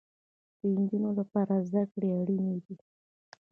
[0.59, 2.75] د انجونو لپاره زده کړې اړينې دي